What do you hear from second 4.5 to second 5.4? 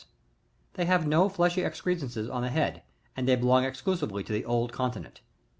continent.